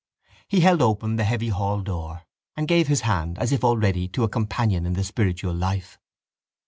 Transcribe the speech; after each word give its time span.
He 0.47 0.61
held 0.61 0.81
open 0.81 1.17
the 1.17 1.23
heavy 1.23 1.49
hall 1.49 1.81
door 1.81 2.23
and 2.57 2.67
gave 2.67 2.87
his 2.87 3.01
hand 3.01 3.37
as 3.37 3.51
if 3.51 3.63
already 3.63 4.07
to 4.07 4.23
a 4.23 4.29
companion 4.29 4.87
in 4.87 4.93
the 4.93 5.03
spiritual 5.03 5.53
life. 5.53 5.99